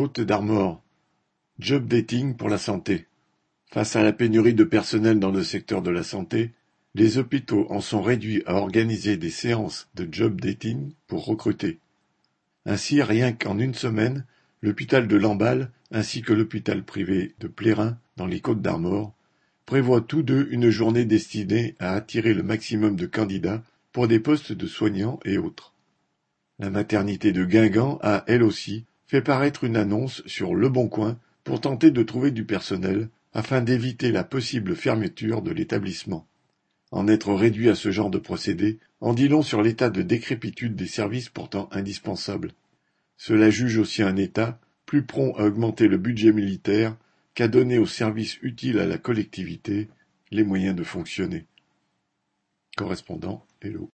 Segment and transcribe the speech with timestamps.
[0.00, 0.82] Côte-d'Armor:
[1.58, 3.06] Job dating pour la santé.
[3.66, 6.52] Face à la pénurie de personnel dans le secteur de la santé,
[6.94, 11.80] les hôpitaux en sont réduits à organiser des séances de job dating pour recruter.
[12.64, 14.24] Ainsi, rien qu'en une semaine,
[14.62, 19.12] l'hôpital de Lamballe ainsi que l'hôpital privé de Plérin dans les Côtes-d'Armor
[19.66, 23.62] prévoient tous deux une journée destinée à attirer le maximum de candidats
[23.92, 25.74] pour des postes de soignants et autres.
[26.58, 31.18] La maternité de Guingamp a, elle aussi, fait paraître une annonce sur Le Bon Coin
[31.42, 36.28] pour tenter de trouver du personnel afin d'éviter la possible fermeture de l'établissement.
[36.92, 40.76] En être réduit à ce genre de procédé en dit long sur l'état de décrépitude
[40.76, 42.52] des services pourtant indispensables.
[43.16, 46.96] Cela juge aussi un État plus prompt à augmenter le budget militaire
[47.34, 49.88] qu'à donner aux services utiles à la collectivité
[50.30, 51.46] les moyens de fonctionner.
[52.76, 53.88] Correspondant Hello.